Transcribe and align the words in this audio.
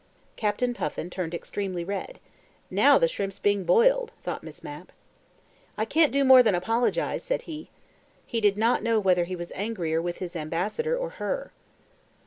Captain 0.35 0.73
Puffin 0.73 1.11
turned 1.11 1.35
extremely 1.35 1.83
red. 1.83 2.17
("Now 2.71 2.97
the 2.97 3.07
shrimp's 3.07 3.37
being 3.37 3.65
boiled," 3.65 4.13
thought 4.23 4.41
Miss 4.41 4.63
Mapp.) 4.63 4.91
"I 5.77 5.85
can't 5.85 6.11
do 6.11 6.25
more 6.25 6.41
than 6.41 6.55
apologize," 6.55 7.21
said 7.23 7.43
he. 7.43 7.69
He 8.25 8.41
did 8.41 8.57
not 8.57 8.81
know 8.81 8.99
whether 8.99 9.25
he 9.25 9.35
was 9.35 9.51
angrier 9.53 10.01
with 10.01 10.17
his 10.17 10.35
ambassador 10.35 10.97
or 10.97 11.11
her. 11.21 11.51